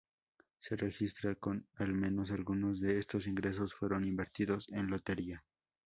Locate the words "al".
1.75-1.93